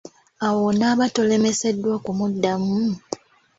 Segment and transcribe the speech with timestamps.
[0.45, 2.79] Awo onaaba tolemeseddwa okumuddamu?